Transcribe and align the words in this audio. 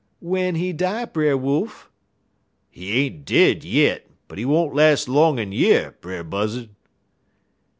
"'Wen 0.19 0.55
he 0.55 0.73
die, 0.73 1.05
Brer 1.05 1.37
Wolf?' 1.37 1.91
"'He 2.71 2.91
ain't 2.93 3.23
dead 3.23 3.63
yit, 3.63 4.09
but 4.27 4.39
he 4.39 4.45
won't 4.45 4.73
las' 4.73 5.07
long 5.07 5.37
in 5.37 5.51
yer, 5.51 5.91
Brer 6.01 6.23
Buzzud.' 6.23 6.69